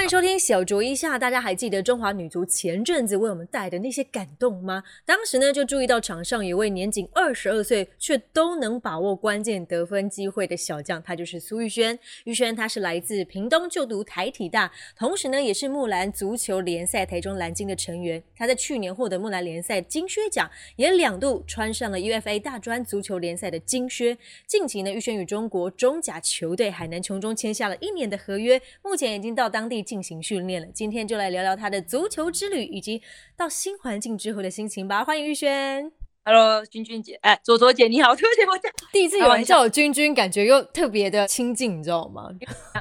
[0.00, 4.82] 欢迎收听小酌一下，大家还记得中华女足前阵子为我们带的那些感动吗？
[5.04, 11.98] 当时呢，就注意到场上有位年仅二十二岁却都能把握关键得分机会的小将，他就是苏玉轩。
[12.24, 18.22] 玉轩他是来自屏东就读台体大，同时呢也是木兰足球联赛台中蓝鲸的成员。
[18.34, 24.16] 他在去年获得木兰联赛金靴奖，也两度穿上了 UFA 大专足球联赛的金靴。
[24.46, 29.84] 近期呢，玉轩与中国中甲球队海南琼中签下了一年的合约，目前已经到当地。
[29.90, 33.02] 进行训练了，今天就来聊聊他的足球之旅，以及
[33.36, 35.04] 到新环境之后的心情吧。
[35.04, 35.90] 欢迎玉轩
[36.24, 42.28] ，Hello，君君姐，哎，左左姐你好，对不起，我讲第一次有人叫我君君，感觉又特别的亲近，你知道吗？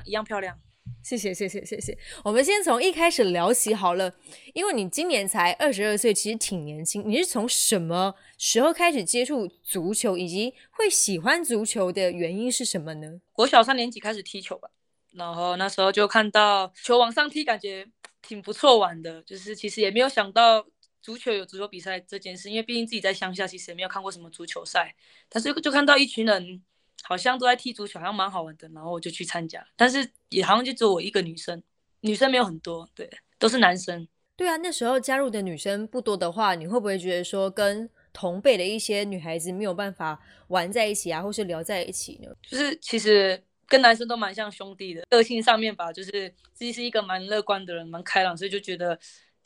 [0.06, 0.56] 一样漂亮，
[1.04, 1.98] 谢谢，谢谢，谢谢。
[2.24, 4.14] 我们先从一开始聊起好了，
[4.54, 7.04] 因为你今年才二十二岁，其实挺年轻。
[7.04, 13.20] 你是从什么时候开始接触足球，以及会喜欢足球的原因是什么呢？
[13.34, 14.70] 国小三年级开始踢球吧。
[15.12, 17.88] 然后那时候就看到球往上踢，感觉
[18.22, 19.22] 挺不错玩的。
[19.24, 20.66] 就是其实也没有想到
[21.02, 24.96] 足球有足球比赛这件事，因为毕竟自己在乡下，其实也没有看过什么足球赛。
[25.28, 26.62] 但是就看到一群人
[27.02, 29.66] 好像都在踢足球，好像蛮好玩的，然后我就去参加。
[29.76, 31.62] 但是也好像就只有我一个女生，
[32.02, 34.08] 女生没有很多，对，都是男生。
[34.36, 42.30] 对啊，那时候加入的女生不多的话，你会不会觉得说跟同辈的一些女孩子没有办法玩在一起啊，或是聊在一起呢？
[42.48, 43.44] 就是其实。
[43.70, 49.00] 跟男生都蛮像兄弟的，个性上面吧，就是自己是一个蛮乐观的人，蛮开朗，所以就觉得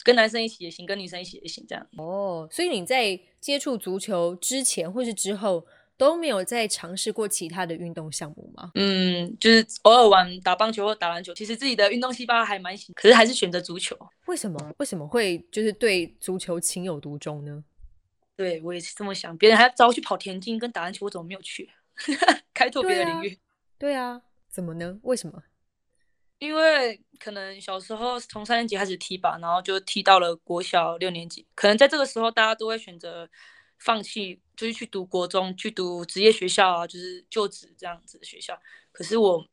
[0.03, 1.85] 跟男生一起也行，跟女生一起也行这样。
[1.97, 5.65] 哦，所以你在接触足球之前或是之后
[5.97, 8.71] 都没有再尝试过其他的运动项目吗？
[8.75, 13.97] 嗯，就是偶尔玩打棒球或打篮球，其实自己的运动细胞还蛮行，可是还是选择足球。
[14.25, 14.73] 为什么？
[14.77, 17.63] 为什么会就是对足球情有独钟呢？
[18.35, 21.69] 对我也是这么想，别人还要找我去跑田径跟打篮球，我怎么没有去？
[22.55, 23.37] 开拓别的领域。
[23.77, 24.99] 对啊，怎么呢？
[25.03, 25.43] 为什么？
[26.39, 31.45] 因为可能小时候从三年级开始踢吧，然后就踢到了国小六年级。
[31.55, 33.29] 可能在这个时候，大家都会选择
[33.79, 38.59] 放弃，就是去读国中，去读职业学校啊，就是就职这样子的学校。
[38.91, 39.45] 可是我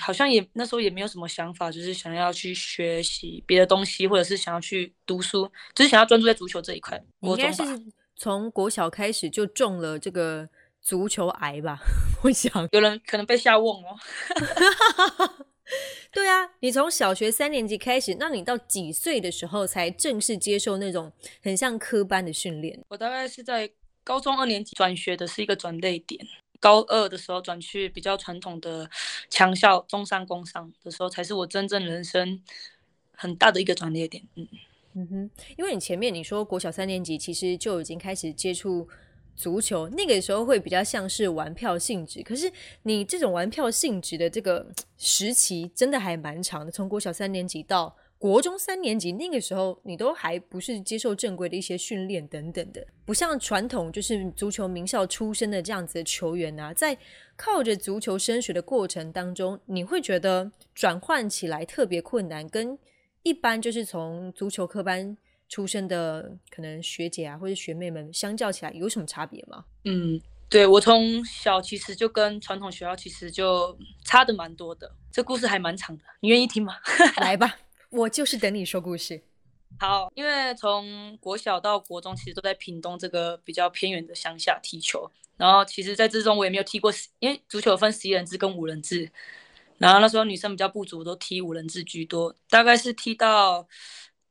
[0.00, 6.98] 好像也那时候也没有什么想法，就是想要去学习别的东西，或者是想要去读书，就是想要专注在足球这一块。
[7.20, 7.62] 应该是
[8.16, 10.48] 从国小开始就中了这个。
[10.88, 11.78] 足球癌吧，
[12.24, 13.94] 我想有人可能被吓问哦。
[16.10, 21.12] 对啊，你从小学三年级开始，那你到几岁的时候才正式接受那种
[21.42, 22.82] 很像科班的训练？
[22.88, 23.70] 我大概是在
[24.02, 26.26] 高中二年级转学的，是一个转类点。
[26.58, 28.88] 高二的时候转去比较传统的
[29.28, 32.42] 强校中山工商的时候，才是我真正人生
[33.14, 34.24] 很大的一个转捩点。
[34.36, 34.48] 嗯
[34.94, 38.88] 嗯哼，因为你前面你说国小三年级其实就已经开始接触。
[39.38, 42.50] 足球那个时候会比较像是玩票性质，可是
[42.82, 44.66] 你这种玩票性质的这个
[44.96, 56.98] 时期真的还蛮长的，从国小三年级到国中三年级，那个时候你都还不是接受正规的一些训练等等的，不像传统就是足球名校出身的这样子的球员啊，在
[57.36, 62.76] 靠着足球升学的过程当中，你会觉得转换起来特别困难，跟
[63.22, 65.16] 一般就是从足球科班。
[65.48, 69.64] 出生的可能学姐啊，或者学妹们，相较起来有什么差别吗？
[69.84, 74.94] 嗯，对我从小其实就跟传统学校其实就差的蛮多的。
[75.10, 76.74] 这故事还蛮长的，你愿意听吗？
[77.18, 77.58] 来吧，
[77.90, 79.22] 我就是等你说故事。
[79.80, 85.10] 好，因为从国小到国中，其实都在屏东这个比较偏远的乡下踢球。
[85.36, 89.10] 然后其实，在之中我也没有踢过，因为足球分十一人制跟五人制。
[89.76, 92.34] 然后那时候女生比较不足，都踢五人制居多。
[92.50, 93.68] 大概是踢到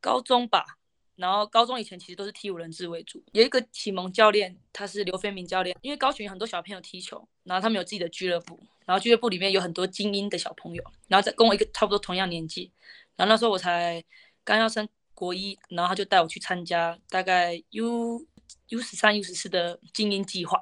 [0.01, 0.76] 高中吧。
[1.17, 5.75] 然后高中以前其实都是踢五人制为主，有一个启蒙教练，他是刘飞明教练。
[5.81, 12.72] 因为高雄有很多小朋友踢球，然后他们有自己的俱乐部，然后俱乐部里面有很多精英的小朋友，然后在跟我一个差不多同样年纪，
[13.16, 14.03] 然后那时候我才
[14.44, 18.25] 刚要升国一，然后他就带我去参加大概 U
[18.69, 20.59] U 十三 U 十四的精英计划，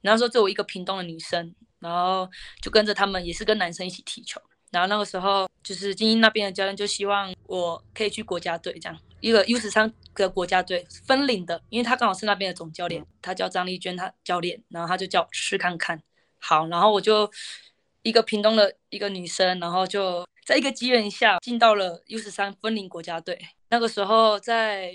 [0.00, 2.26] 然后说作为一个屏东的女生，然后
[2.62, 4.40] 就跟着他们也是跟男生一起踢球。
[4.70, 16.02] 然后那个时候，就是精英那边的教练就希望我可以去国家队，这样一个 U 十三的国家队分领的，因为他刚好是那边的总教练，他叫张丽娟，他教练，然后他就叫我试看看。
[16.38, 17.30] 好，然后我就
[18.02, 23.38] 一个屏东的一个女生，然后就在一个机缘下进到了 U 十三分领国家队。
[23.70, 24.94] 那个时候在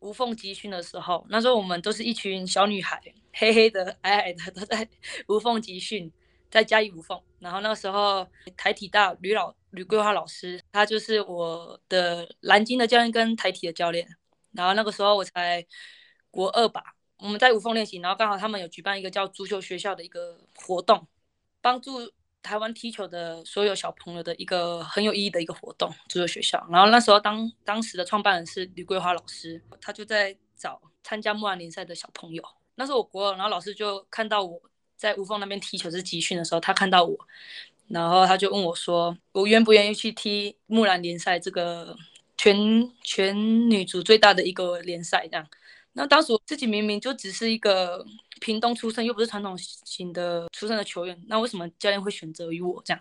[0.00, 3.00] 无缝集训的时候，那时候我们都是一群小女孩，
[3.34, 4.88] 黑黑的、矮矮的，都在
[5.28, 6.10] 无缝集训。
[6.48, 8.26] 在嘉义无缝，然后那个时候
[8.56, 14.08] 台体大吕老吕桂花老师，他就是我的蓝鲸的教练跟台体的教练。
[14.52, 15.64] 然后那个时候我才
[16.30, 21.06] 国二吧，我们在无缝练习，然后刚好他们有举办一个叫足球学校的一个活动，
[21.60, 22.10] 帮助
[22.42, 26.66] 台湾踢球的所有小朋友的一个很有意义的一个活动，足球学校。
[26.70, 32.42] 然后那时候当当时的创办人是吕桂花老师，他就在找参加木兰联赛的小朋友。
[32.76, 34.58] 那时候我国二，然后老师就看到我
[34.96, 37.18] 在无缝那边踢球是集训的时候，他看到我，
[37.88, 41.96] 然后他就问我说：“我愿不愿意去踢木兰联赛这个
[42.36, 42.56] 全
[43.02, 43.36] 全
[43.70, 45.46] 女足最大的一个联赛？”这样。
[45.92, 48.04] 那当时我自己明明就只是一个
[48.40, 53.00] 屏东出身，又不是传统型的出身的球员，那为什么教练会选择于我这样？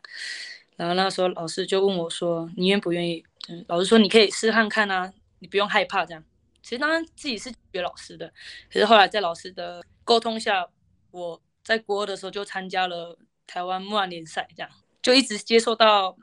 [0.77, 3.23] 然后那时候老师就问我说：“你愿不愿意？”，
[3.67, 6.23] 老师说：“你可以试看看啊，你不用害怕这样。”
[6.63, 8.31] 其实当然自己是学老师的，
[8.71, 10.67] 可是后来在老师的沟通下，
[11.11, 13.17] 我在国二的时候就参加了
[13.47, 14.69] 台湾木兰联赛，这样
[15.01, 16.17] 就一直接受到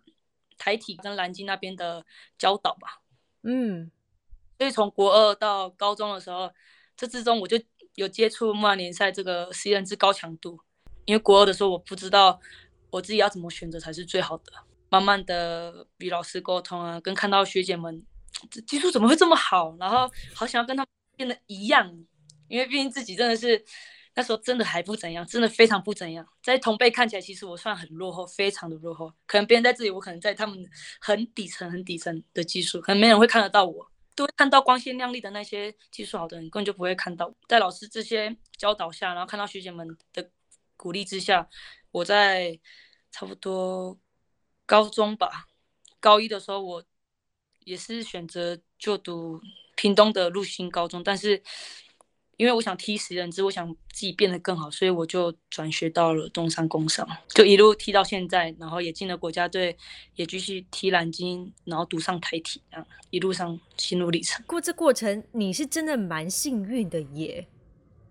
[0.59, 2.05] 台体跟南京那边的
[2.39, 3.01] 教导吧。
[3.43, 3.91] 嗯。
[4.59, 6.53] 所以从国二到高中的时候，
[6.97, 7.61] 这之中我就
[7.97, 10.61] 有接触木兰联赛这个实验制高强度。
[11.05, 12.41] 因为国二的时候我不知道
[12.91, 14.53] 我自己要怎么选择才是最好的，
[14.89, 18.01] 慢慢的与老师沟通啊，跟看到学姐们
[18.69, 21.93] 技术怎么会这么好，然后好想要跟他们变得一样，
[22.47, 23.65] 因为毕竟自己真的是
[24.15, 30.69] 那时候真的还不怎样，真的非常不怎样，在同辈看起来其实我算很落后，非常的落后，可能别人在这里，我可能在他们
[31.01, 33.89] 很底层很底层的技术，可能没人会看得到我。
[34.15, 37.35] 都会看到光鲜亮丽的那些技术好的人，根本就不会看到。
[37.49, 40.31] 在老师这些教导下，然后看到学姐们的
[40.77, 41.49] 鼓励之下，
[41.91, 42.61] 我在
[43.11, 43.99] 差不多
[44.67, 45.47] 高中吧，
[45.99, 46.85] 高一的时候，我
[47.61, 49.41] 也是选择就读
[49.77, 51.43] 屏东的陆星高中，但是。
[52.43, 59.77] 因为我想踢十人制，我想自己变得更好，所以我就转学到了中山工商，就一路踢到现在，然后也进了国家队，
[60.17, 64.45] 也继续踢蓝鲸，然后读上台体，这样一路上心路历程。
[64.45, 67.47] 过这过程，你是真的蛮幸运的耶，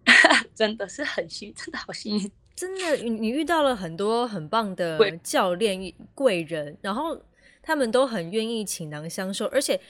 [0.55, 7.21] 真的是很幸，真的好幸运， 真的你遇到了很多很棒的教练贵人，然后
[7.61, 9.81] 他们都很愿意倾囊相授，而且。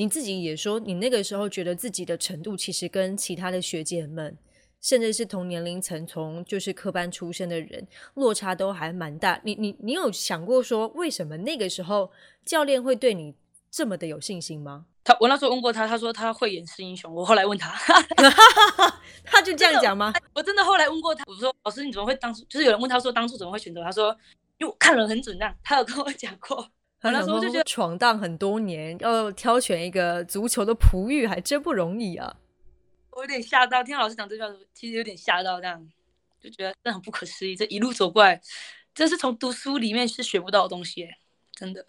[0.00, 4.34] 你自己也说，你那个时候觉得自己的程度其实跟其他的学姐们，
[4.80, 9.38] 甚至是同年龄层、从就是科班出身的人，落差都还蛮大。
[9.44, 12.10] 你你你有想过说，为什么那个时候
[12.46, 13.34] 教练会对你
[13.70, 14.86] 这么的有信心吗？
[15.04, 17.14] 他我那时候问过他，他说他会演示英雄。
[17.14, 17.70] 我后来问他
[19.22, 20.14] 他就这样讲吗？
[20.32, 23.82] 我真的后来问过他，我说老师你怎么会当初就是有人问他说当初怎么会选择？
[23.84, 24.16] 他说
[24.56, 26.66] 因为我看人很准，这样他有跟我讲过。
[27.02, 32.36] 那时候就觉得闯荡很多年，要挑选一个足球的璞玉还真不容易啊！
[33.12, 35.88] 我有点吓到，听老师讲这句话，其实有点吓到，这样
[36.40, 37.56] 就觉得这很不可思议。
[37.56, 38.40] 这一路走过来，
[38.94, 41.08] 这是从读书里面是学不到的东西，
[41.52, 41.84] 真的。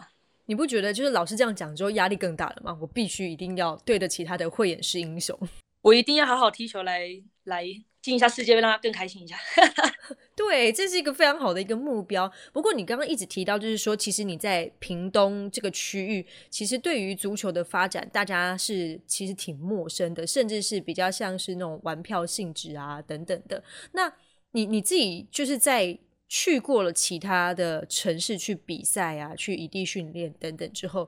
[0.45, 2.77] 你不觉得就是老师这样讲之后压力更大了吗？
[2.81, 5.37] 我必须一定要对得起他的慧眼识英雄，
[5.81, 7.65] 我一定要好好踢球来来。
[8.01, 9.37] 进一下世界，让他更开心一下。
[10.35, 12.31] 对，这是一个非常好的一个目标。
[12.51, 23.63] 不过你刚刚一直提到，就是说，其实你在屏东这个区域，其实对于足球的发展，大家是其实挺陌生的，甚至是比较像是那种玩票性质啊等等的。
[23.91, 24.11] 那
[24.51, 31.07] 你你自己就是在去过了其他的城市去比赛啊，去异地训练等等之后，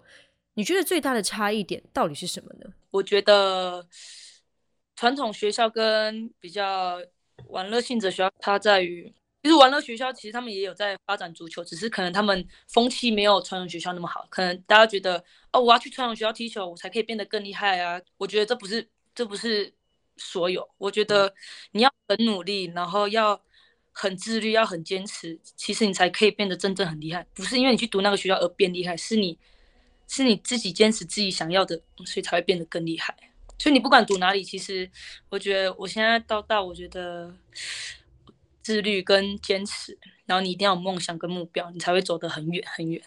[0.53, 2.71] 你觉得最大的差异点到底是什么呢？
[2.91, 3.87] 我觉得。
[4.95, 7.01] 传统学校跟比较
[7.47, 14.25] 玩乐性质学校，它在于，其实玩乐学校其实他们也有在发展足球，只是可能他们风气没有传统学校那么好。
[14.29, 17.99] 可能大家觉得，哦，我要去传统学校踢球，我才可以变得更厉害啊。
[18.17, 19.73] 我觉得这不是，这不是
[20.17, 20.67] 所有。
[20.77, 21.33] 我觉得
[21.71, 23.41] 你要很努力，然后要
[23.91, 27.25] 很自律，要很坚持，其实你才可以变得真正很厉害。
[27.33, 29.37] 不是因为你去读那个学校而变厉害，是你
[30.07, 33.15] 是你自己坚持自己想要的，所以才会变得更厉害。
[33.59, 34.89] 所以你不管读哪里，其实
[35.29, 37.33] 我觉得我现在到大，我觉得
[38.61, 43.01] 自律跟坚持，然后你一定要有梦想跟目标，你才会走得很远很远。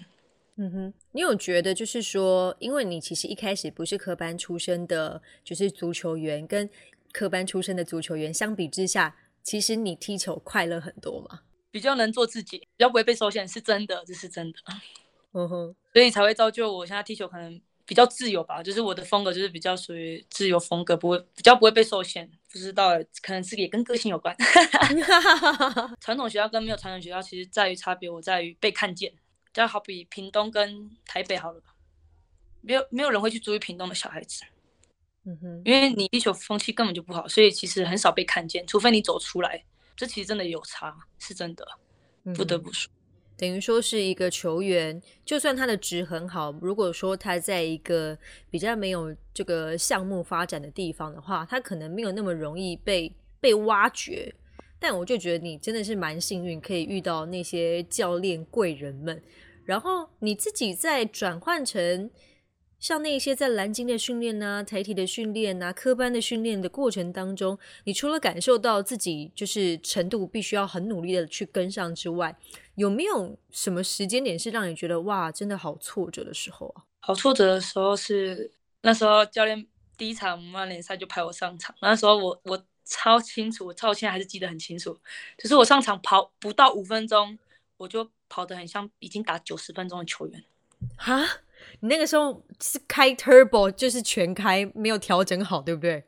[0.57, 6.71] 嗯哼，你有觉得就是说，因为你其实一开始不是科班出身的，就是足球员，跟
[7.13, 11.41] 科班出身的足球员相比之下，其实你踢球快乐很多嘛？
[11.71, 14.59] 比较能做自己，比较不会被受限，是真的，这是真的。
[15.33, 17.61] 嗯哼，所以才会造就我现在踢球可能。
[17.87, 22.29] 比较自由吧，就是我的风格就是比较属于自由风格，不会比较不会被受限。
[22.51, 22.91] 不知道，
[23.23, 24.37] 可能是也跟个性有关。
[26.01, 29.13] 传统学校跟没有传统学校，其实在于差别，我在于被看见。
[29.53, 31.63] 就好比屏东跟台北好了，
[32.61, 34.43] 没有没有人会去注意屏东的小孩子。
[35.25, 39.65] 嗯哼，因为你地球风气根本就不好，所以其实很少被看见，除非你走出来。
[39.97, 41.67] 这其实真的有差，是真的，
[42.35, 42.93] 不得不说。
[43.37, 48.17] 等于说是一个球员，就算他的值很好，如果说他在一个
[48.51, 54.35] 比较没有这个项目发展的地方的话，他可能没有那么容易被被挖掘。
[54.79, 59.23] 但我就觉得你真的是蛮幸运，可以遇到那些教练贵人们。
[59.65, 62.11] 然后你自己再转换成
[62.79, 72.37] 像那些在蓝鲸的训练呐、台体的训练呐、科班的训练的过程当中，你除了感受到自己就是程度必须要很努力的去跟上之外，
[72.75, 76.85] 有没有什么时间点是让你觉得哇，真的好挫折的时候啊？
[77.01, 78.51] 好挫折的时候是
[78.83, 79.67] 那时候教练
[79.97, 84.97] 第一场曼联赛就派我上场，那时候我我超清楚，我到现在还是记得很清楚，
[85.39, 87.39] 就是我上场跑不到五分钟，
[87.79, 90.45] 我就跑得很像已经打九十分钟的球员。
[90.97, 91.25] 哈，
[91.81, 96.05] 你那个时候是开 turbo，就是全开，没有调整好，对不对？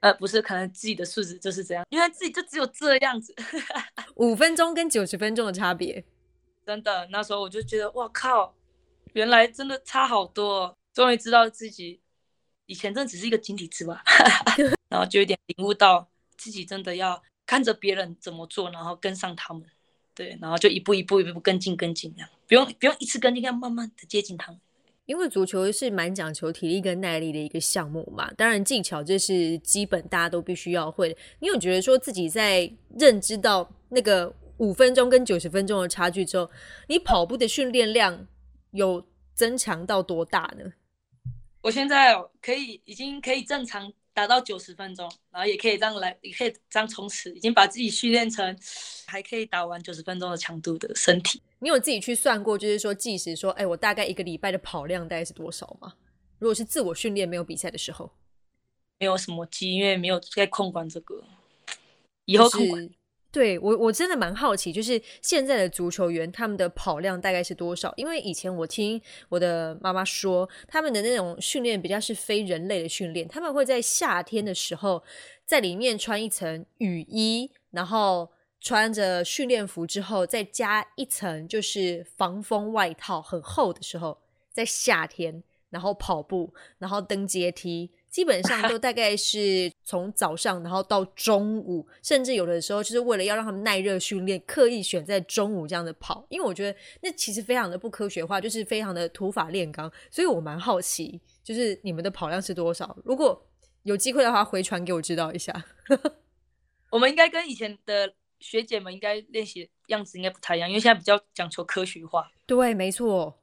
[0.00, 3.34] 呃，不是，可能自己的素质就是这样，因为自己就只有这样子。
[4.16, 6.04] 五分钟跟九十分钟的差别，
[6.66, 8.54] 真的，那时候我就觉得，哇靠，
[9.14, 12.00] 原来真的差好多，哦终于知道自己
[12.66, 14.00] 以前真的只是一个井底之蛙，
[14.88, 19.64] 然后就有点领悟到自己真的要看着别人怎么做，然后跟上他们，
[20.14, 24.60] 对，然后就一步一步一步跟进跟进，这样不用不用一次跟进，要慢慢的接近他们。
[25.06, 31.16] 因为足球是蛮讲求体力跟耐力的一个项目嘛，当然技巧这是基本大家都必须要会的。
[31.40, 36.50] 你有觉得说自己在认知到那个五分钟跟九十分钟的差距之后，
[36.88, 38.26] 你跑步的训练量
[38.70, 40.72] 有增强到多大呢？
[41.60, 48.56] 我现在可以已经可以正常达到九十分钟，然后也可以这样来，也可以这样冲刺，已经把自己训练成
[49.06, 51.42] 还可以打完九十分钟的强度的身体。
[51.58, 55.94] 你有自己去算过，就是说计时说，哎，我大概一个礼拜的跑量大概是多少吗？
[56.38, 58.12] 如果是自我训练没有比赛的时候，
[58.98, 61.24] 没有什么机，因为没有在控管这个，
[62.24, 62.90] 以后控管。
[63.34, 67.92] 对我我真的蛮好奇，就是现在的足球员他们的跑量大概是多少？
[67.96, 75.02] 因为以前我听我的妈妈说，他们的那种训练比较是非人类的训练，他们会在夏天的时候
[75.44, 84.16] 在里面穿一层雨衣，然后穿着训练服之后再加一层就是防风外套，很厚的时候，
[84.52, 87.90] 在夏天然后跑步，然后登阶梯。
[88.14, 96.24] 基本上 都大概是从早上，然后到中午，甚至有的时候就是为了要让他们耐热训练，刻意选在中午这样的跑。
[96.28, 99.92] 因为我觉得那其实非常的不科学化，就是非常的土法炼钢。
[100.12, 102.96] 所以我蛮好奇，就是你们的跑量是多少？
[103.04, 103.44] 如果
[103.82, 105.64] 有机会的话，回传给我知道一下。
[106.90, 112.30] 我们应该跟以前的学姐们应该练习样子应该不太一样，因为现在比较讲求科学化。
[112.46, 113.40] 对，没错。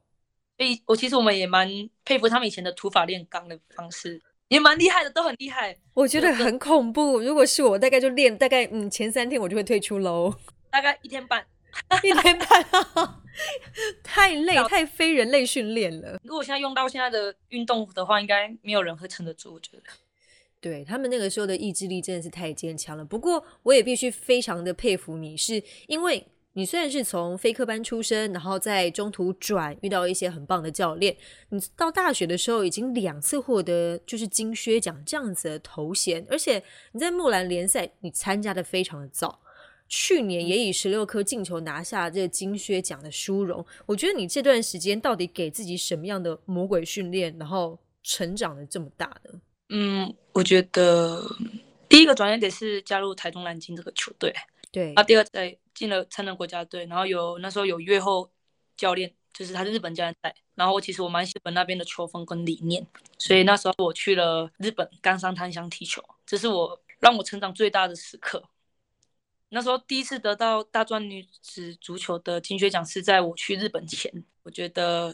[0.56, 1.68] 所以我其实我们也蛮
[2.06, 4.22] 佩服他们以前的土法炼钢的方式。
[4.52, 5.76] 也蛮厉害的，都很厉害。
[5.94, 7.20] 我觉得很恐怖。
[7.20, 10.34] 如果是我，大概就练大概嗯前三天，我就会退出喽。
[10.70, 11.44] 大概一天半，
[12.02, 12.64] 一天半，
[14.02, 16.18] 太累，太非人类训练了。
[16.22, 19.54] 如果现在用到现在的运动的话，应该没有人会撑得住。
[19.54, 19.82] 我觉得，
[20.60, 23.04] 对他们那个时候的意志力真的是太坚强了。
[23.04, 26.26] 不过我也必须非常的佩服你，是因为。
[26.54, 31.16] 你虽然是从非科班出身，然后在中途转遇到一些很棒的教练，
[31.48, 39.40] 你到大学的时候已经两次获得就是金靴奖这样子的头衔，而且你在木兰联赛你参加的非常的早，
[39.88, 43.64] 去年也以十六颗进球拿下这个金靴奖的殊荣。
[43.86, 49.40] 我觉得你这段时间到底给自己什么样的魔鬼训练，然后成长的这么大呢？
[49.70, 51.24] 嗯，我觉得
[51.88, 54.34] 第一个转折点是加入台中蓝鲸这个球队，
[54.70, 55.56] 对，啊，第二在。
[55.82, 58.30] 进了成人国家队，然后有那时候有月后
[58.76, 60.32] 教练，就是他是日本教练带。
[60.54, 62.86] 然后其实我蛮喜欢那边的球风跟理念，
[63.18, 68.44] 所以那时候我去了日本冈山滩乡踢球，这是我让我成长最大的时刻。
[69.48, 75.12] 那时候第一次得到大专女子足球的金靴奖是在我去日本前，我觉得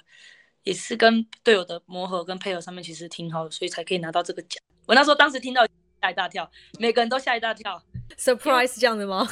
[0.64, 4.62] 也是跟队友的磨合跟配合上面其实挺好的，所以才可以拿到这个奖。
[4.86, 5.66] 我那时候当时听到
[6.02, 7.82] 吓一大跳，每个人都吓一大跳
[8.18, 9.26] ，surprise 这样的吗？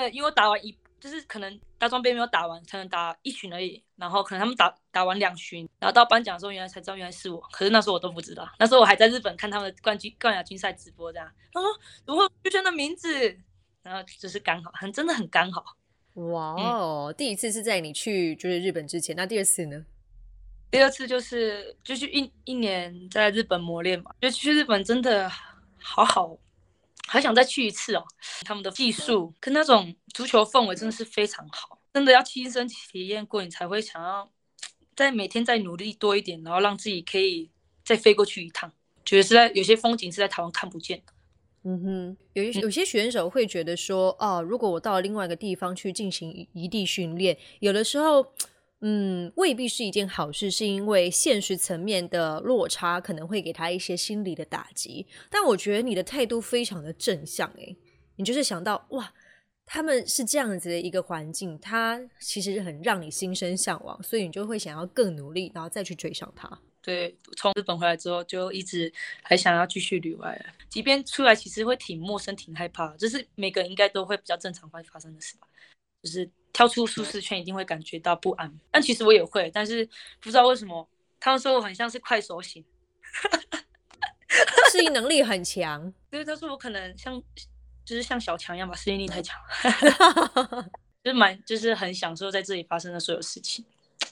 [0.00, 3.82] 呃，因为我打完一，就是可能大装备没有打完，才能打一巡而已。
[3.96, 7.38] 然后可能他们打打完两巡，然后到颁奖的时候，原来才知道原来是我。
[7.52, 11.30] 可是那时候我都不知道，那时候我还在日本看他们的冠军冠亚军赛直播这样。
[11.52, 11.68] 他说
[12.06, 13.36] 如何出现的名字，
[13.82, 15.76] 然后就是刚好，很真的很刚好。
[16.14, 19.84] 哇哦，第一次是在你去就是日本之前，那第二次呢？
[20.70, 25.30] 第二次就是就是一一年在日本磨练嘛，就去日本真的
[25.78, 26.38] 好好。
[27.12, 28.04] 还想再去一次哦！
[28.44, 34.30] 他们的技术跟那种足球氛围真的是非常好，真的要亲身体验过，你才会想要
[34.94, 37.50] 再每天再努力多一点，然后让自己可以
[37.84, 38.72] 再飞过去一趟。
[39.04, 41.12] 觉得是在有些风景是在台湾看不见的。
[41.64, 48.32] 嗯哼，有有些选手会觉得说，哦，如果我到另外一个地方去进行异地训练，有的时候。
[48.82, 55.06] 嗯，未必是一件好事，是因为现实层面的落差可能会给他一些心理的打击。
[55.30, 57.76] 但我觉得你的态度非常的正向，诶，
[58.16, 59.12] 你就是想到哇，
[59.66, 66.50] 他们是这样子的一个环境，它其实很让你心生向往，所以你就会想要更努力，然后再去追上他。
[66.82, 68.90] 对，从日本回来之后，就一直
[69.22, 70.42] 还想要继续旅外。
[70.70, 75.46] 即便出来，其实会挺陌生、挺害怕，就是每个人应该都会比较正常会发生的事吧。
[76.02, 78.52] 就是跳出舒适圈，一定会感觉到不安。
[78.70, 79.84] 但其实我也会，但是
[80.20, 80.88] 不知道为什么，
[81.18, 82.64] 他们说我很像是快手型，
[84.70, 85.92] 适应能力很强。
[86.10, 87.22] 对，他说我可能像，
[87.84, 89.38] 就是像小强一样吧，适应力太强，
[91.04, 93.64] 就是蛮，就是很享受在这里发生的所有事情。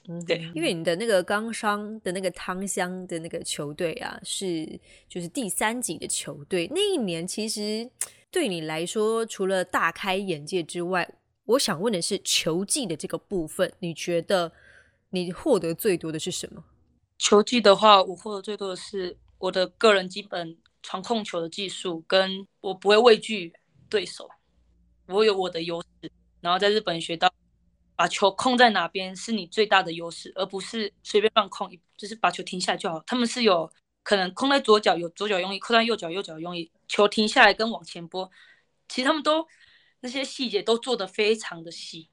[0.07, 4.78] 嗯，对，因为你的那个冈商的那个汤香的那个球队啊，是
[5.09, 6.71] 就是第三级的球队。
[6.75, 7.88] 那一年其实
[8.30, 11.09] 对你来说，除了大开眼界之外，
[11.49, 14.52] 我想问的是球技的这个部分，你觉得
[15.11, 16.64] 你获得最多的是什么？
[17.19, 23.52] 球技的话，我获得最多的是我的个人基本传控球的技术，跟我不会畏惧
[23.88, 24.28] 对手，
[25.07, 27.33] 我有我的优势，然后在日本学到。
[27.97, 33.02] 把球控在哪边是你最大的优势，而不是随便乱控，就是把球停下来就好。
[33.05, 33.69] 他们是有
[34.05, 38.31] 可能控在左脚有左脚用力，控在右脚右脚用力，球停下来跟往前拨，
[38.88, 39.45] 其实他们都
[40.00, 42.09] 那些细节都做得非常的细。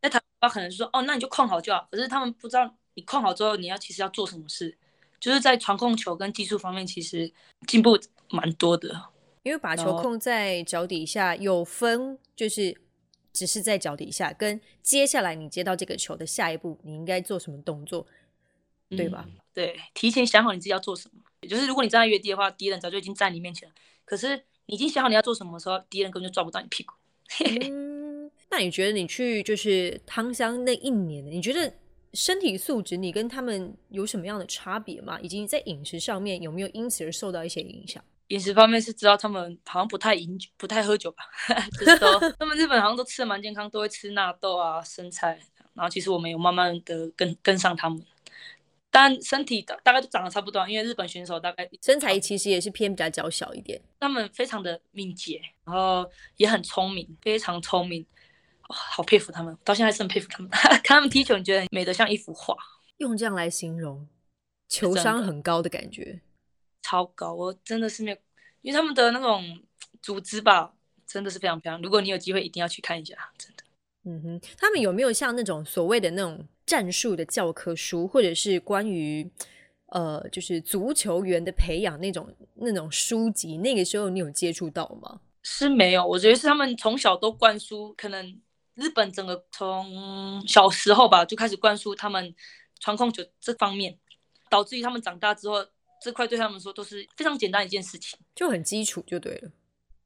[0.00, 4.76] 那台湾可能说哦，那你就控好就好，可是他们不知道你控好之后你要其实要做什么事，
[5.20, 7.32] 就是在传控球跟技术方面其实
[7.66, 7.98] 进步
[8.30, 9.10] 蛮多的。
[9.42, 12.80] 因为把球控在脚底下有分，就是。
[13.30, 18.04] 只是在脚底下，跟接下来你接到这个球的下一步，你应该做什么动作，
[18.88, 19.24] 对吧？
[19.54, 21.20] 对，提前想好你自己要做什么。
[21.42, 23.74] 也就是如果你站在原地的话，敌人早就已经在你面前了。
[24.04, 26.94] 可是你已经想好你要做什么的时候，敌人根本就抓不到你屁股。
[27.70, 31.72] 嗯，那你觉得你去就是汤乡那一年，你觉得
[32.14, 35.18] 身体素质你跟他们有什么样的差别吗？
[35.20, 38.02] 以及在饮食上面有没有因此而受到一些影响？
[38.28, 41.24] 饮食方面是知道他们好像不太饮酒，不太喝酒吧？
[41.78, 45.38] 就是说 他们日本好像都吃的蛮健康，都会吃纳豆啊、生菜。
[45.74, 48.02] 然后其实我们有慢慢的跟跟上他们，
[48.90, 53.80] 但身体的大概都长得差不多，因为日本选手大概身材其实也是偏比较娇小一点。
[54.00, 58.04] 他们非常的敏捷，然后也很聪明，非常聪明，
[58.62, 60.50] 好佩服他们，到现在还是很佩服他们。
[60.82, 62.56] 看他们踢球，你觉得美得像一幅画，
[62.96, 64.08] 用这样来形容，
[64.68, 66.20] 球商很高的感觉。
[66.82, 68.16] 超高，我真的是没有，
[68.62, 69.60] 因为他们的那种
[70.00, 70.74] 组织吧，
[71.06, 71.82] 真的是非常漂亮。
[71.82, 73.64] 如果你有机会，一定要去看一下，真的。
[74.04, 79.28] 嗯哼，他们有没有像那种所谓的那种战术的教科书，或者是关于
[79.86, 83.56] 呃，就是足球员的培养那种那种书籍？
[83.56, 85.20] 那个时候你有接触到吗？
[85.42, 88.40] 是没有，我觉得是他们从小都灌输，可能
[88.74, 92.34] 日本整个从小时候吧就开始灌输他们
[92.78, 93.98] 传控球这方面，
[94.50, 95.66] 导致于他们长大之后。
[96.00, 99.50] 这块对他们说都是非常简单一件事情，就很基础就对了。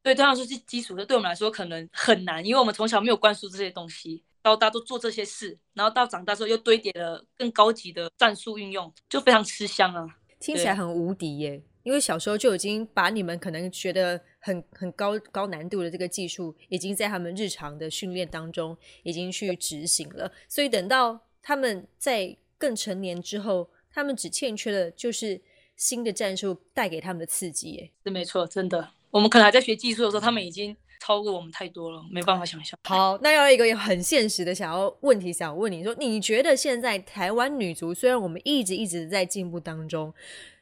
[0.02, 10.06] 对他们说是基础的，对我们来说可能很难，因为我们从小没有灌输这些东西，到大都做这些事，然后到长大之后又堆叠了更高级的战术运用，就非常吃香啊。
[10.38, 25.40] 听起来很无敌耶，因为小时候就已经把你们可能觉得很很高高难度的这个技术，已经在他们日常的训练当中已经去执行了，所以等到他们在更成年之后，他们只欠缺的就是。
[25.74, 28.90] 新的战术带给他们的刺激，耶，是没错，真的。
[29.10, 32.78] 我们可能还在学技术的时候，他们已经超过我们太多了，没办法想象。
[32.84, 40.14] 好，那要一个很现实的想要问题，想问你说，你觉得现在台湾女足虽然我们一直一直在进步当中，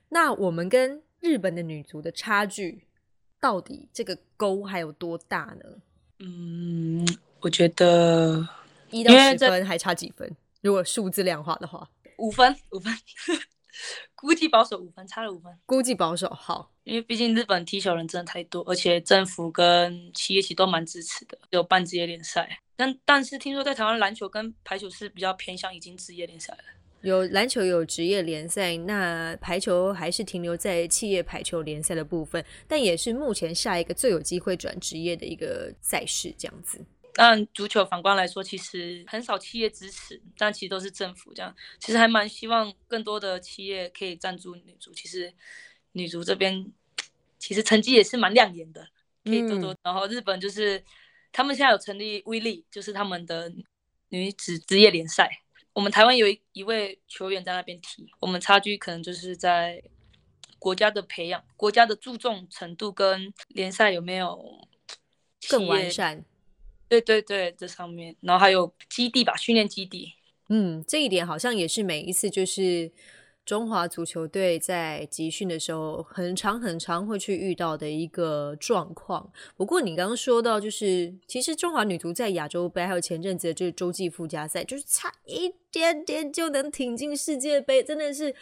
[0.09, 2.87] 那我们跟日本的女足的差距
[3.39, 5.77] 到底这个沟还有多大呢？
[6.21, 7.07] 嗯，
[7.41, 8.49] 我觉得
[8.91, 10.35] 一到十分还差几分？
[10.63, 12.91] 如果数字量化的话，五分，五分。
[14.15, 15.53] 估计保守五分，差了五分。
[15.67, 22.61] 估计保守好，因为毕竟日本踢球人真的太多，而且政府跟企业其实都蛮支持的，有办职业联赛。
[22.77, 26.65] 但但是听说在台湾篮球跟排球是比较偏向已经职业联赛了。
[27.03, 36.79] 有篮球有职业联赛，那排球还是停留在企业排球联赛的部分，但也是目前下一个最有机会转职业的一个赛事，这样子。
[37.15, 41.55] 但足球反观来说，其实很少企业支持，但其实都是政府这样。
[41.79, 44.93] 其实还蛮希望更多的企业可以赞助女足。
[44.93, 45.33] 其实
[45.93, 46.73] 女足这边
[47.39, 48.89] 其实成绩也是蛮亮眼的，
[49.25, 49.77] 可以多多。
[49.83, 50.83] 然后日本就是
[51.33, 53.53] 他们现在有成立威力，就是他们的
[54.11, 55.43] 女子职业联赛。
[55.73, 59.83] 我们台湾有一一位球员在那边踢，我们差距可能就是在
[60.59, 64.69] 国家的培养、国家的注重程度跟联赛有没有
[65.49, 66.25] 更完善。
[66.91, 70.13] 对对对，这上面，然后还有基地吧，训练基地。
[70.49, 72.91] 嗯，这一点好像也是每一次就是
[73.47, 79.33] 中华足球队在集训的时候，很长很长会去遇到的一个状况。
[79.57, 88.35] 不过你刚刚说到，就是其实中华女足在亚洲杯还有前阵子的这个洲际附加赛，就是差一点点就能挺进世界杯，真的是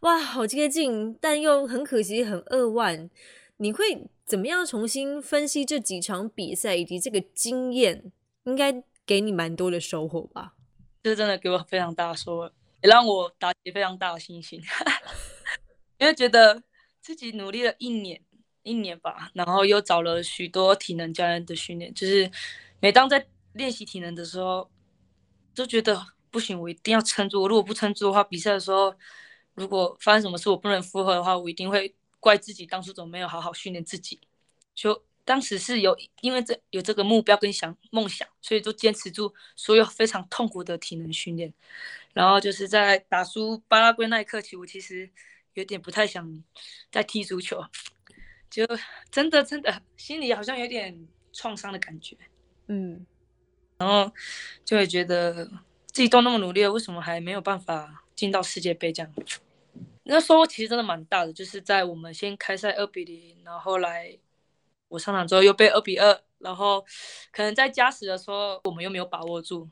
[0.00, 3.08] 哇，好接近，但又很可惜，很扼腕。
[3.58, 8.12] 你会怎么样重新分析这几场比赛以及这个经验？
[8.44, 10.54] 应该给你蛮多的收获吧？
[11.02, 12.52] 这真的给我非常大的收获。
[12.82, 14.62] 也让我打起非常大的信心，
[15.98, 16.62] 因为觉得
[17.00, 18.20] 自己努力了一年
[18.62, 22.30] 一年吧，然后又找了许多体能教练的训练，就是
[22.78, 24.70] 每当在练习体能的时候，
[25.54, 27.42] 都觉得不行，我一定要撑住。
[27.42, 28.94] 我如果不撑住的话，比赛的时候
[29.54, 34.18] 如果发生什么事我不能负荷的话，我一定会怪自己当初怎么没有好好训练自己。
[34.74, 41.54] 就当时是有因为这有这个目标跟想梦想，所以就坚持住所有非常痛苦的体能训练。
[42.12, 45.08] 然后就是在打输巴拉圭那一刻起，我其实
[45.54, 46.42] 有点不太想
[46.90, 47.64] 再踢足球，
[48.50, 48.66] 就
[49.08, 52.16] 真的真的心里好像有点创伤的感觉。
[52.66, 53.06] 嗯，
[53.78, 54.12] 然后
[54.64, 55.46] 就会觉得
[55.86, 59.12] 自己都那么努力了，为什么还没有办法进到世界杯这样？
[60.06, 64.18] 那收获其实真的蛮大的，就是在我们先开赛二比零，然后来。
[64.88, 66.80] 我上场之后又被二比二，然后
[67.32, 69.68] 可能在加时的时候我们又没有把握住，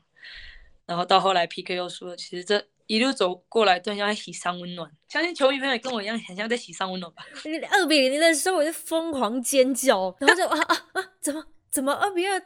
[0.85, 2.17] 然后到后来 PK 又输了。
[2.17, 4.91] 其实这一路走过来，都像在洗三温暖。
[5.07, 7.25] 相信球迷朋友跟我一样，很像在洗三温暖吧。
[7.71, 11.13] 二比零的时候我就疯狂尖叫，然后就啊啊啊！
[11.21, 12.41] 怎么怎么二比二？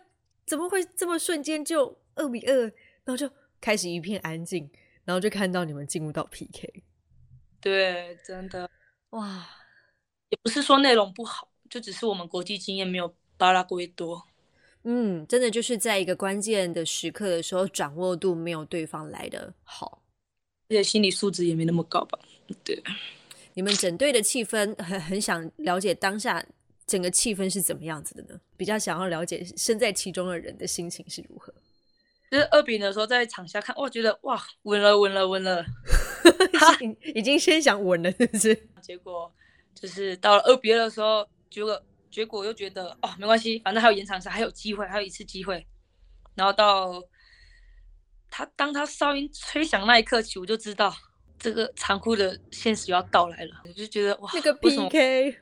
[0.45, 2.61] 怎么会这么瞬间就二比二？
[3.03, 3.27] 然后就
[3.59, 4.69] 开始一片安静，
[5.05, 6.83] 然后就看到你们进入到 PK。
[7.61, 8.69] 对，真的
[9.11, 9.47] 哇，
[10.29, 11.49] 也不是说内容不好。
[11.69, 14.25] 就只是我们国际经验没有巴拉圭多，
[14.83, 20.01] 嗯，真的就是在一个关键的时刻的时候，掌握度没有对方来的好，
[20.69, 22.17] 而且心理素质也没那么高吧？
[22.63, 22.81] 对，
[23.53, 26.43] 你们整队的气氛很很想了解当下
[26.87, 28.41] 整个气氛是怎么样子的呢？
[28.57, 31.53] 比较想要了解身在其中的人的心情是如何。
[32.31, 35.65] 就是二比零的时候在场下看，哇，觉得哇，稳了，稳了，稳了，
[37.15, 38.55] 已经先想稳了，是不是？
[38.81, 39.31] 结果
[39.73, 41.27] 就是到了二比二的时候。
[41.49, 45.65] 结果结果又觉得哦没关系，反正还有延长赛，还有机会，还有一次机会。
[46.35, 47.01] 然后到
[48.29, 50.95] 他当他哨音吹响那一刻起，我就知道
[51.39, 53.61] 这个残酷的现实要到来了。
[53.65, 55.39] 我就觉得哇，那个 PK，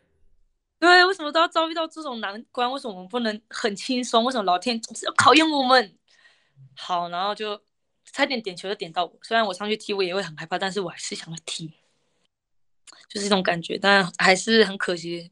[0.80, 2.72] 对，为什么都要遭遇到这种难关？
[2.72, 4.24] 为什么我们不能很轻松？
[4.24, 5.97] 为什么老天总是要考验我们？
[6.78, 7.62] 好，然后就
[8.06, 9.20] 差点点球就点到我。
[9.22, 11.68] 虽然我上去踢，我也会很害怕，但是我还是想要踢，
[13.10, 13.78] 就是这种感觉。
[13.78, 15.32] 但还是很可惜。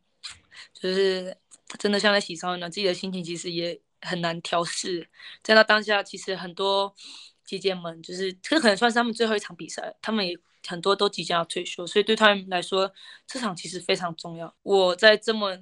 [0.74, 1.36] 就是
[1.80, 5.10] 真的像在洗烧一样，自己的心情其实也很难调试。
[5.44, 6.94] 在那当下，其实很多
[7.44, 12.94] 姐姐们，就是这可能算是他们最后一场比赛，他们也很多都即将要退休，所以对他们来说，
[13.28, 14.54] 这场其实非常重要。
[14.64, 15.58] 我在这么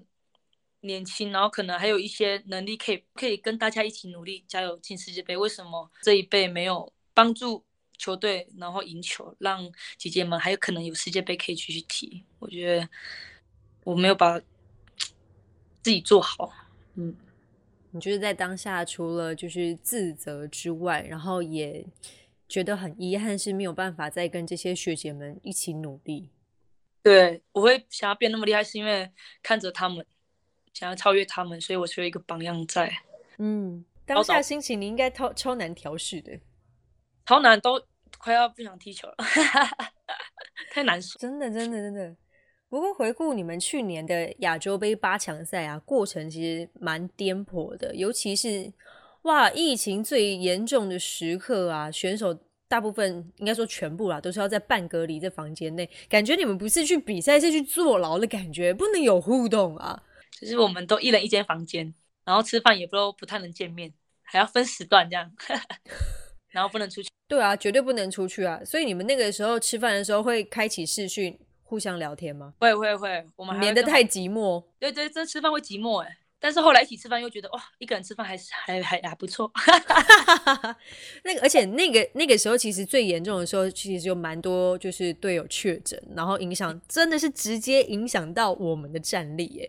[0.83, 5.35] 年轻，然后可能还有一些能力，可以可以跟大家一起努力，加油进世界杯。
[5.35, 7.65] 为什么这一辈没有帮助
[7.97, 12.23] 球队，然后赢球，让姐姐们还有可能有世界杯可以继续踢？
[12.39, 12.87] 我觉得
[13.83, 14.41] 我没有把。
[15.83, 16.49] 自己做好，
[16.95, 17.13] 嗯，
[17.91, 21.85] 你就是在当下，除了就是自责之外，然后也
[22.47, 26.29] 觉得很遗憾，是没有办法再跟这些学姐们一起努力。
[27.01, 30.05] 对，我会想要变那么厉害，是因为看着他们，
[30.73, 32.91] 想要超越他们，所以我需要一个榜样在。
[33.37, 36.31] 嗯，当下心情你应该超超难调试的，
[37.25, 37.81] 超难，都
[38.17, 39.15] 快要不想踢球了，
[40.71, 42.15] 太难受，真的，真的，真的。
[42.69, 48.71] 不过回顾你们去年的亚洲杯八强赛啊，过程其实蛮颠簸的，尤其是
[49.23, 52.35] 哇，疫情最严重的时刻啊，选手
[52.67, 60.01] 大部分应该说全部啦，都是要在半隔离在房间内，感觉你们不是去比赛，是去坐牢的感觉，不能有互动啊。
[60.39, 61.93] 就是我们都一人一间房间，
[62.23, 65.31] 然后吃饭也不都不太能见面，还要分时段这样，
[66.49, 67.09] 然后不能出去。
[67.27, 68.61] 对啊，绝对不能出去啊。
[68.65, 71.39] 所以你们那个时候吃饭的时候会开启视讯。
[71.65, 72.53] 互相聊天吗？
[72.59, 74.63] 会会会，我们免得太寂寞。
[74.77, 79.51] 对对，这吃饭会寂寞哎，但是后来一起吃饭又觉得哇，一个人吃饭还是还还还不错。
[81.23, 89.65] 那个，而且那个那个时候其实最严重的时候，其实有蛮多就是队友确诊，然后影响真的是直接影响到我们的战力哎。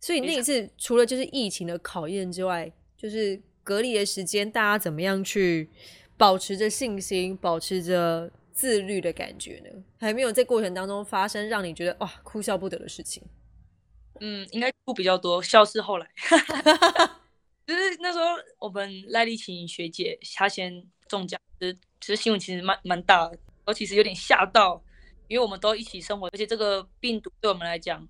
[0.00, 5.68] 所以那一次除了就是疫情的考验之外，就是隔离的时间，大家怎么样去
[6.16, 8.30] 保持着信心，保持着。
[8.58, 13.22] 自律的感觉呢，还没有在过程当中发生让你觉得哇哭笑不得的事情。
[14.18, 16.10] 嗯，应该哭比较多，笑是后来。
[17.64, 18.24] 就是那时候
[18.58, 24.82] 我们赖丽琴学姐她先中奖，其实其实新闻其实蛮蛮大的，我其实有点吓到，
[25.28, 28.04] 因为我们都一起生活，而且这个病毒对我们来讲，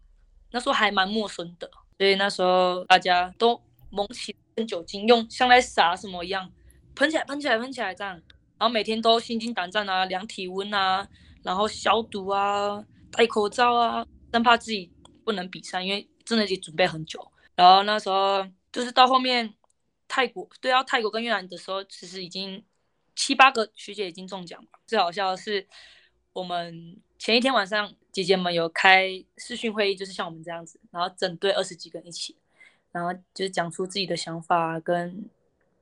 [0.50, 6.50] 那时候还蛮陌生的，所以那时候大家都蒙起跟酒精，用像在洒什么一样，
[6.94, 8.14] 喷起来，喷起来，喷起来这样，
[8.58, 11.06] 然后每天都心惊胆战啊，量体温啊，
[11.42, 14.90] 然后消毒啊，戴口罩啊，生怕自己
[15.24, 17.30] 不能比赛，因为真的已经准备很久。
[17.54, 19.52] 然后那时候就是到后面
[20.06, 22.64] 泰国对到泰国跟越南的时候，其实已经
[23.16, 24.68] 七八个学姐已经中奖了。
[24.86, 25.66] 最好笑的是，
[26.32, 32.36] 我们前一天晚上姐姐们有开视讯会议，就是像我们这样子，然后整队二十几个人一起，
[32.90, 35.24] 然后就是讲出自己的想法跟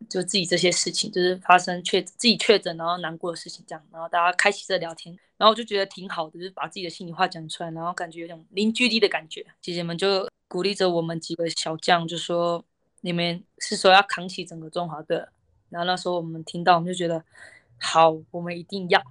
[0.08, 9.44] 就自己这些事情，就是发生确自己确诊然后难过的事情这样，然后大家开启这聊天，然后我就觉得挺好的，就是把自己的心里话讲出来，然后感觉有种零距离的感觉。
[9.62, 12.62] 姐姐们就鼓励着我们几个小将，就说
[13.00, 15.16] 你们是说要扛起整个中华队，
[15.70, 17.24] 然后那时候我们听到，我们就觉得
[17.80, 19.02] 好，我们一定要。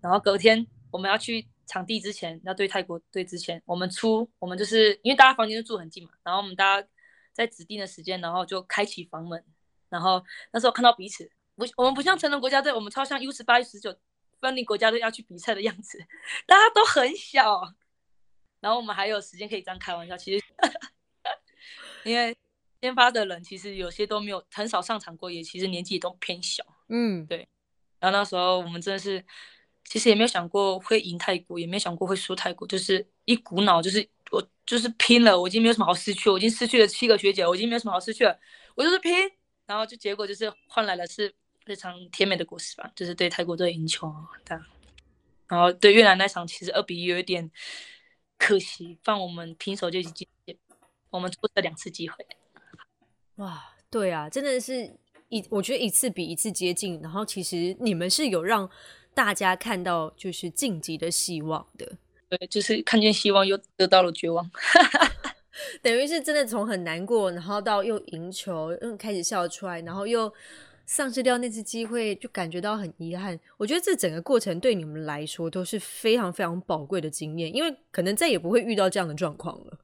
[0.00, 6.88] 然后隔天我们要去场地之前，要对泰国队之前，我们出我们就是因为大家房间就住很近嘛，然后我们大家
[7.32, 9.44] 在指定的时间，然后就开启房门，
[9.88, 13.96] 然后那时候看到彼此，不，我们不像成人国家队，我们超像 U 十八、U 十九
[14.40, 15.98] 分离国家队要去比赛的样子，
[16.46, 17.74] 大家都很小，
[18.60, 20.16] 然后我们还有时间可以这样开玩笑。
[20.16, 20.44] 其实，
[22.04, 22.36] 因为
[22.80, 27.48] 先发的人其实有些都没有很少上场过，也其实年纪都偏小，嗯，对。
[28.00, 29.24] 然后那时候我们真的是。
[29.84, 38.36] 其实也没有想过会赢泰国，也没有想过会输泰国，就是一股脑，就是我就是拼了，我已经没有什么好失去，我已经失去了七个学姐，我已经没有什么好失去了，
[38.74, 39.12] 我就是拼，
[39.66, 41.32] 然后就结果就是换来了是
[41.64, 44.12] 非常甜美的果实吧，就是对泰国队赢球
[44.44, 44.60] 的，
[45.48, 47.50] 然后对越南那场其实二比一有一点
[48.38, 50.26] 可惜，放我们平手就已经，
[51.10, 52.26] 我们错了两次机会，
[53.36, 54.96] 哇，对啊，真的是
[55.28, 58.68] 一，我觉得一次比一次接近，然后其实你们是有让。
[59.14, 61.90] 大家看到就是晋级的希望的，
[62.28, 64.50] 对，就是看见希望又得到了绝望，
[65.80, 70.32] 等于是真的从很难过，然后到又赢球，嗯开始笑出来，然后又
[70.84, 73.38] 丧失掉那次机会，就感觉到很遗憾。
[73.56, 79.78] 我觉得这整个过程对你们来说都是非常非常宝贵的经验，因为可能再也不会遇到这样的状况了。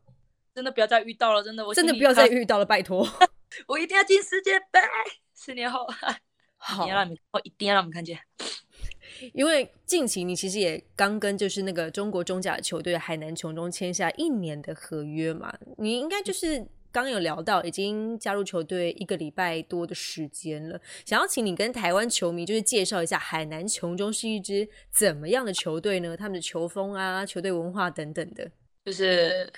[0.53, 3.09] 真的不要再遇到了，真的，我真的不要再遇到了，拜托，
[3.69, 4.81] 我一定要进世界杯，
[5.33, 5.87] 四年后，
[6.59, 8.19] 好，让你们，我一定要让你们看见。
[9.33, 26.17] 因为近期你其实也刚跟就是那个中国中甲球队海南琼中签下一年的合约嘛，你应该就是刚有聊到已经加入球队一个礼拜多的时间了，想要请你跟台湾球迷就是介绍一下海南琼中是一支怎么样的球队呢？
[26.17, 28.51] 他们的球风啊、球队文化等等的。
[28.85, 29.53] 就是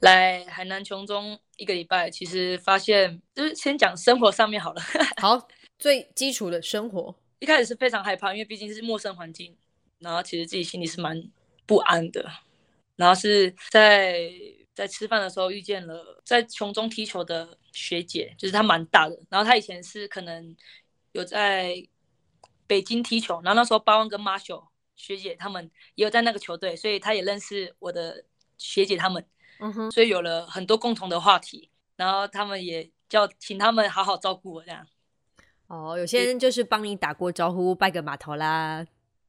[0.00, 4.80] 来海南琼中一个礼拜，其实发现就是先讲生活上面好了。
[5.20, 7.14] 好，最基础的生活。
[7.40, 9.56] 一开始是非常害怕，因为毕竟是陌生环境，
[9.98, 11.28] 然后其实自己心里是蛮
[11.66, 12.30] 不安的。
[12.96, 14.30] 然后是在
[14.74, 19.18] 在吃饭的时候遇见了在琼中踢球的学姐，就是她蛮大的。
[19.30, 20.54] 然后她以前是可能
[21.12, 21.74] 有在
[22.66, 24.62] 北京踢球，然后那时候八万跟马修
[24.94, 28.22] 学姐他们也有在那个球队，所以她也认识我的
[28.58, 29.26] 学姐他们，
[29.60, 31.70] 嗯哼，所以有了很多共同的话题。
[31.96, 34.86] 然后他们也叫请他们好好照顾我这样。
[35.70, 38.84] 哦，有些人就是帮你打过招呼，拜个码头啦。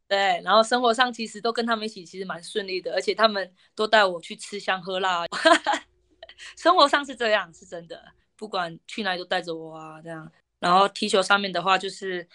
[0.08, 5.28] 对，然后生活上其实都跟他们一起，其实蛮顺利的，而且他们都带我去吃香喝辣。
[6.58, 8.04] 生活上是这样，是真的，
[8.36, 10.32] 不管去哪里都带着我啊，这样。
[10.60, 12.28] 然后踢球上面的话，就是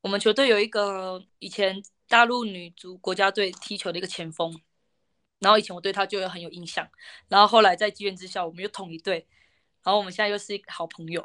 [0.00, 4.60] 我们球队有一个以前大陆女足国家队踢球的一个前锋，
[5.38, 6.84] 然后以前我对他就有很有印象，
[7.28, 9.24] 然后后来在机缘之下，我们又同一队，
[9.84, 11.24] 然后我们现在又是一个好朋友。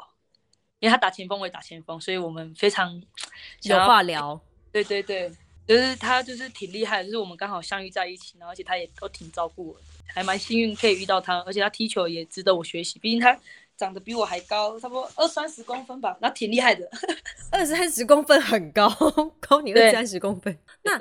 [0.82, 3.00] 因为他打前锋，我也打前锋，所以我们非常
[3.62, 4.38] 有话聊。
[4.72, 5.30] 对对对，
[5.64, 9.76] 就是他就是挺厉害，就是我们刚好相遇在一起，然后而且他也都挺照顾我，
[10.08, 13.38] 还蛮幸运可以遇到他，而且他踢球也值得我学习，毕竟他
[13.76, 16.90] 长得比我还高，差不多二三十公分吧，那挺厉害的。
[17.52, 18.88] 二三十公分很高，
[19.38, 20.58] 高你二三十公分。
[20.82, 20.98] 那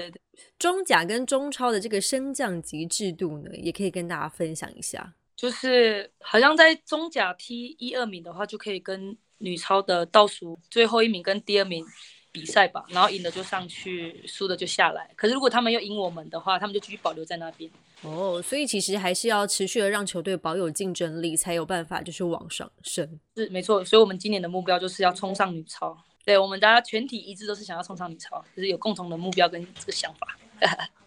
[0.60, 5.16] 中甲跟中超的这个升降级制度呢，也可以跟大家分享一下。
[5.36, 9.18] 就是好像在中甲踢一二名的话，就可以跟。
[9.42, 11.86] 女超的倒数最后一名跟第二名
[12.32, 15.10] 比赛吧，然后赢的就上去，输的就下来。
[15.16, 17.70] 可是如果他们要赢我们的话，他们就继续保留在那边。
[18.04, 23.20] 哦，所以其实还是要持续的让球队保有竞争力，才有办法就是往上升。
[23.36, 25.98] 是没错，所以我们今年的目标就是要冲上女超。
[26.24, 30.38] 对我们大家全体一致都是想要冲上女超，就是有共同的目标跟这个想法。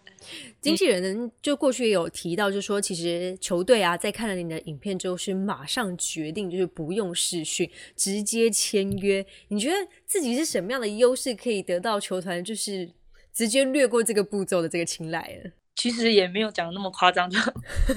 [0.61, 9.25] 经纪人就过去有提到，就说其实球队啊，在看了你的影片之后，是马上决定就是不用试训，直接签约。
[9.49, 12.89] 你觉得自己是什么样的优势可以得到球团就是
[13.33, 15.51] 直接略过这个步骤的这个青睐呢？
[15.75, 17.37] 其实也没有讲那么夸张，就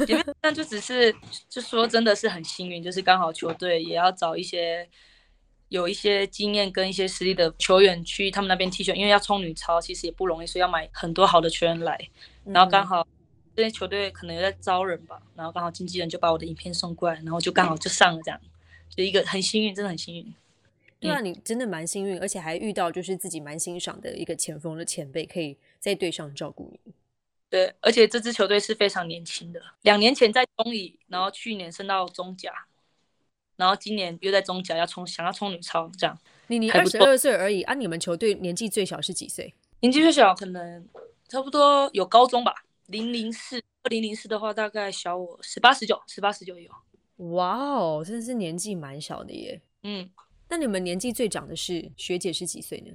[0.09, 1.15] 也没有，但就只是
[1.49, 4.89] 就说真的是很幸运，就是刚好球队也要找一些
[5.69, 11.99] 有一些经验跟一些实力的球员去他们那边踢球，因为要冲女超其实也不容易，所以要买很多好的球员来，
[12.45, 13.07] 然后刚好
[13.55, 18.41] 这些球队可能有在招人吧，然后刚好经纪人就把我的影片送过来，然后就刚好就上了这样，
[18.95, 20.35] 就一个很幸运，真的很幸运。
[21.01, 26.93] 对啊，你真的蛮幸运，而且还遇到就是自己蛮欣赏的一个前锋的前辈，可以在队上照顾你。
[27.51, 32.53] 对，而且这支球队是非常年轻的，两年前在中乙，然后去年升到中甲，
[33.59, 36.17] 然后今年又在中甲要冲，想要冲女超，这样。
[36.47, 37.75] 你你二十二岁而已啊？
[37.75, 39.53] 你们球队年纪最小是几岁？
[39.81, 40.89] 年纪最小可能
[41.29, 42.55] 差不多有高中吧，
[42.87, 46.71] 零零四，二零零四的话大概小我十八十九，十八十九有。
[47.33, 49.61] 哇哦，真的是年纪蛮小的耶。
[49.83, 50.09] 嗯。
[50.49, 52.93] 那你们年纪最长的是学姐是几岁呢？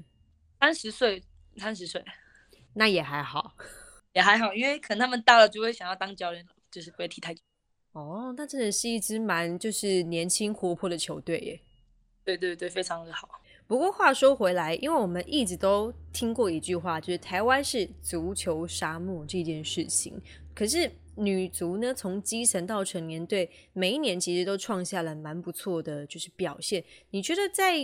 [0.62, 1.22] 三十岁，
[1.58, 2.04] 三十岁，
[2.74, 3.54] 那也还好，
[4.14, 7.42] 也还好，因为可能他们大了就会想要当教练了，就是不会踢太久。
[7.94, 11.60] 哦，那真的是一支蛮就是年轻活泼的球队耶。
[12.24, 13.28] 对对对，非常的好。
[13.66, 20.22] 不过话说回来，因为我们一直都听过一句话，就是台湾是足球沙漠这件事情，
[20.54, 20.92] 可是。
[21.16, 26.84] 女足呢，从基层到成年队，每一年其实都创下了蛮不错的就是表现。
[27.12, 27.78] 你觉得在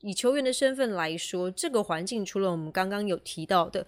[0.00, 3.86] 以球员的身份来说，这个环境除了我们刚刚有提到的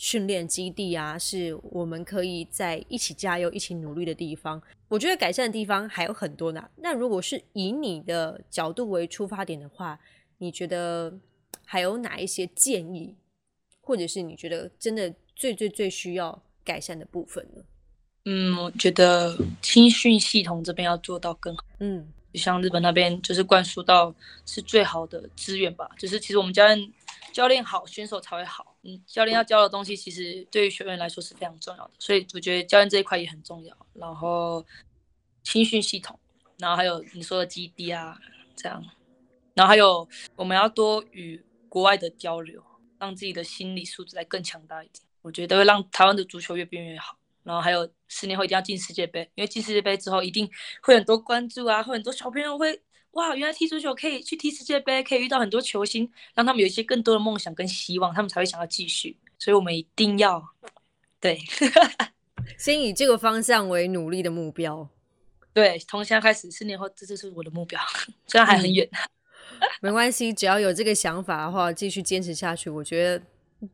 [0.00, 4.60] 训练基地啊，是我们可以在一起加油、一起努力的地方。
[4.88, 6.70] 我觉得改善的地方还有很多呢。
[6.76, 10.00] 那如果是以你的角度为出发点的话，
[10.38, 11.12] 你觉得
[11.66, 13.14] 还有哪一些建议，
[13.82, 17.62] 或者是你觉得真的最最最需要改善的部分呢？
[18.24, 21.62] 嗯，我觉得青训系统这边要做到更好。
[21.80, 24.14] 嗯，就像日本那边，就是灌输到
[24.46, 25.90] 是最好的资源吧。
[25.98, 26.92] 就是其实我们教练
[27.34, 28.69] 教练好，选手才会好。
[28.82, 31.90] 嗯，教练要教的东西，其实对于学员来说是非常重要的。
[31.98, 33.76] 所以我觉得教练这一块也很重要。
[33.94, 34.64] 然后
[35.42, 36.18] 青训系统，
[36.58, 38.18] 然后还有你说的基地啊，
[38.56, 38.82] 这样。
[39.54, 42.64] 然后还有我们要多与国外的交流，
[42.98, 45.04] 让自己的心理素质再更强大一点。
[45.22, 47.16] 我觉得会让台湾的足球越变越好。
[47.42, 50.48] 然后还有十年后一定要进世界杯，因为进世界杯之后一定
[50.82, 52.80] 会很多关注啊，会很多小朋友会
[53.12, 59.16] 哇，原来踢足球可以去踢世界杯，可以遇到很多球星，让他们有一些更多的梦想跟希望，他们才会想要继续。
[59.38, 60.42] 所以我们一定要
[61.20, 61.38] 对，
[62.58, 64.88] 先以这个方向为努力的目标。
[65.52, 67.80] 对，从现在开始，四年后这就是我的目标，
[68.26, 68.88] 虽然还很远，
[69.80, 73.24] 没关系，只要有这个想法的话，继续坚持下去，我觉得。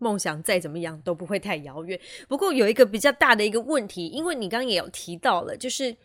[0.01, 1.96] 梦想再怎么样都不会太遥远。
[2.27, 5.96] 不过有一个比较大的一个问题，因为你刚刚也有提到了，就是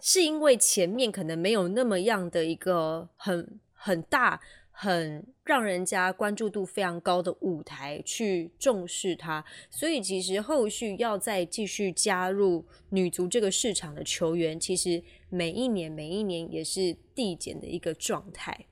[0.00, 18.66] 是因为前面可能没有那么样的一个很很大、很让人家关注度非常高的舞台去重视它，所以其实后续要再继续加入女足这个市场的球员，其实每一年每一年也是递减的一个状态。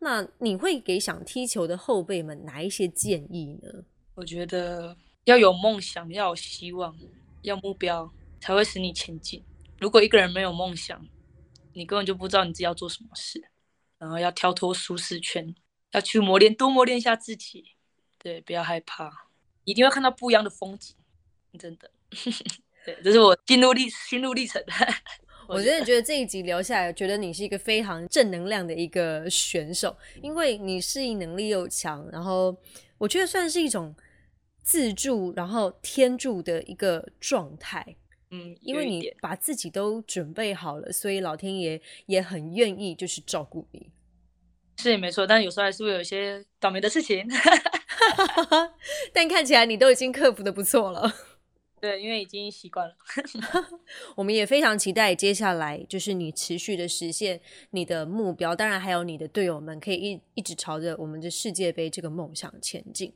[0.00, 3.84] 那你会给想踢球的后辈们哪一些建议呢？
[4.14, 6.94] 我觉得要有梦想，要有希望，
[7.42, 9.42] 要目标，才会使你前进。
[9.78, 11.06] 如果一个人没有梦想，
[11.72, 13.50] 你根本就不知道你自己要做什么事。
[13.98, 15.52] 然后要跳脱舒适圈，
[15.90, 17.64] 要去磨练，多磨练一下自己。
[18.16, 19.10] 对，不要害怕，
[19.64, 20.94] 一定会看到不一样的风景。
[21.58, 21.90] 真的，
[22.86, 24.62] 对，这是我心路历心路历程。
[25.48, 32.56] 我真的觉得这一集聊下来，觉得你是一个非常正能量的一个选手，因为你适应能力又强，然后
[32.98, 33.96] 我觉得算是一种
[34.62, 37.96] 自助，然后天助的一个状态。
[38.30, 43.90] 嗯，因为你把自己都准备好了，所以老天爷也很愿意就是照顾你。
[44.76, 47.26] 是也没错，但有时候还是会有一些倒霉的事情。
[49.12, 51.12] 但看起来你都已经克服的不错了。
[51.80, 52.96] 对，因为已经习惯了，
[54.16, 63.12] 我们也非常期待接下来就是你持续的实现你的目标，当然还有你的队友们可以一一直朝着我们的世界杯这个梦想前进。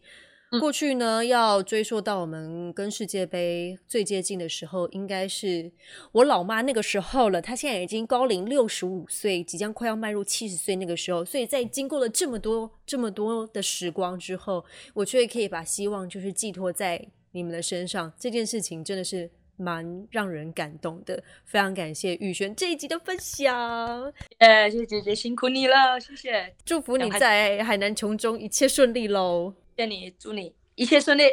[0.60, 5.70] 过去呢，要追溯到我们跟世界杯最接近的时候，应该是
[6.12, 7.40] 我老妈那个时候了。
[7.40, 14.64] 她现在已经高龄六十五岁，即将快要迈入七十岁那个时候，所以在经过了这么多这么多的时光之后，
[14.94, 17.08] 我却可以把希望就是寄托在。
[17.35, 24.12] 你们的身上这件事情真的是蛮让人感动的，非常感谢玉璇这一集的分享。
[24.37, 29.54] 哎，谢谢姐姐辛苦你了，谢谢，祝福你在海南琼中一切顺利喽。
[29.77, 31.25] 谢你，祝你一切顺利。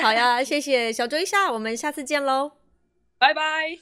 [0.00, 2.52] 好呀，谢谢小周一下，我们下次见喽，
[3.18, 3.78] 拜拜。